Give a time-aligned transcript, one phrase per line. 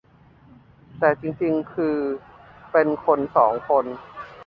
[0.99, 1.95] แต่จริงจริงคือ
[2.71, 3.85] เป็นคนสองคน